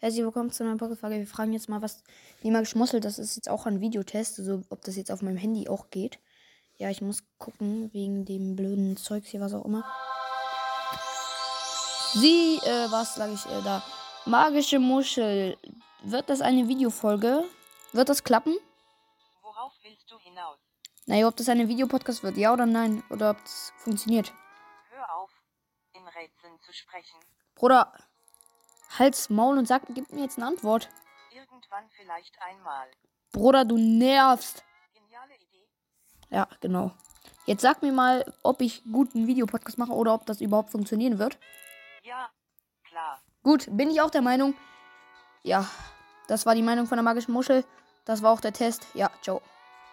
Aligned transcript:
Herzlich 0.00 0.22
willkommen 0.22 0.52
zu 0.52 0.62
einer 0.62 0.76
Podcast-Frage. 0.76 1.16
Wir 1.16 1.26
fragen 1.26 1.52
jetzt 1.52 1.68
mal, 1.68 1.82
was 1.82 2.04
die 2.44 2.52
magische 2.52 2.78
Muschel, 2.78 3.00
das 3.00 3.18
ist 3.18 3.34
jetzt 3.34 3.48
auch 3.48 3.66
ein 3.66 3.80
Videotest, 3.80 4.38
also 4.38 4.62
ob 4.70 4.80
das 4.82 4.94
jetzt 4.94 5.10
auf 5.10 5.22
meinem 5.22 5.36
Handy 5.36 5.68
auch 5.68 5.90
geht. 5.90 6.20
Ja, 6.76 6.88
ich 6.88 7.02
muss 7.02 7.24
gucken, 7.38 7.92
wegen 7.92 8.24
dem 8.24 8.54
blöden 8.54 8.96
Zeugs 8.96 9.26
hier, 9.26 9.40
was 9.40 9.54
auch 9.54 9.64
immer. 9.64 9.84
Sie, 12.14 12.60
äh, 12.62 12.86
was 12.92 13.16
sage 13.16 13.32
ich 13.32 13.44
äh, 13.46 13.60
da? 13.64 13.82
Magische 14.24 14.78
Muschel. 14.78 15.58
Wird 16.04 16.30
das 16.30 16.42
eine 16.42 16.68
Videofolge? 16.68 17.42
Wird 17.92 18.08
das 18.08 18.22
klappen? 18.22 18.56
Worauf 19.42 19.72
willst 19.82 20.08
du 20.08 20.16
hinaus? 20.20 20.60
Naja, 21.06 21.26
ob 21.26 21.34
das 21.34 21.48
eine 21.48 21.66
Videopodcast 21.66 22.22
wird, 22.22 22.36
ja 22.36 22.52
oder 22.52 22.66
nein? 22.66 23.02
Oder 23.10 23.30
ob 23.30 23.44
es 23.44 23.72
funktioniert. 23.78 24.32
Hör 24.90 25.12
auf, 25.16 25.32
in 25.92 26.06
Rätseln 26.06 26.56
zu 26.60 26.72
sprechen. 26.72 27.18
Bruder, 27.56 27.92
Hals, 28.98 29.30
Maul 29.30 29.58
und 29.58 29.68
sag, 29.68 29.82
gib 29.94 30.12
mir 30.12 30.22
jetzt 30.22 30.38
eine 30.38 30.46
Antwort. 30.46 30.88
Irgendwann 31.30 31.88
vielleicht 31.90 32.36
einmal. 32.42 32.88
Bruder, 33.32 33.64
du 33.64 33.76
nervst. 33.76 34.64
Geniale 34.94 35.34
Idee. 35.36 35.68
Ja, 36.30 36.48
genau. 36.60 36.92
Jetzt 37.46 37.62
sag 37.62 37.82
mir 37.82 37.92
mal, 37.92 38.30
ob 38.42 38.60
ich 38.60 38.82
gut 38.84 39.14
einen 39.14 39.26
Videopodcast 39.26 39.78
mache 39.78 39.92
oder 39.92 40.14
ob 40.14 40.26
das 40.26 40.40
überhaupt 40.40 40.70
funktionieren 40.70 41.18
wird. 41.18 41.38
Ja, 42.02 42.28
klar. 42.84 43.20
Gut, 43.42 43.66
bin 43.70 43.90
ich 43.90 44.00
auch 44.00 44.10
der 44.10 44.22
Meinung. 44.22 44.54
Ja, 45.42 45.66
das 46.26 46.44
war 46.44 46.54
die 46.54 46.62
Meinung 46.62 46.86
von 46.86 46.96
der 46.96 47.04
magischen 47.04 47.32
Muschel. 47.32 47.64
Das 48.04 48.22
war 48.22 48.32
auch 48.32 48.40
der 48.40 48.52
Test. 48.52 48.86
Ja, 48.94 49.10
ciao. 49.22 49.40